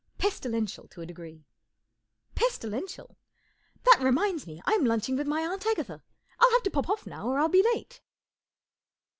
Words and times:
Pestilential 0.17 0.87
to 0.87 1.01
a 1.01 1.05
degree." 1.05 1.45
44 2.33 2.33
Pestilential! 2.47 3.17
That 3.83 3.99
reminds 4.01 4.47
me, 4.47 4.59
I'm 4.65 4.83
lunching 4.83 5.15
with 5.15 5.27
my 5.27 5.45
Aunt 5.45 5.67
Agatha. 5.67 6.01
I'll 6.39 6.51
have 6.53 6.63
to 6.63 6.71
pop 6.71 6.89
off 6.89 7.05
now, 7.05 7.27
or 7.27 7.37
I'll 7.37 7.49
be 7.49 7.63
late." 7.75 8.01